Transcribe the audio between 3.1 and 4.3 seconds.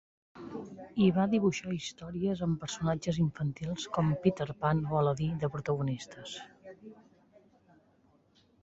infantils com